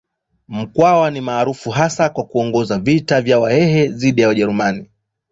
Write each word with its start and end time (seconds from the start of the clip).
Mkwawa 0.47 1.11
ni 1.11 1.21
maarufu 1.21 1.69
hasa 1.71 2.09
kwa 2.09 2.23
kuongoza 2.25 2.79
vita 2.79 3.21
vya 3.21 3.39
Wahehe 3.39 3.87
dhidi 3.87 4.21
ya 4.21 4.27
Wajerumani. 4.27 4.89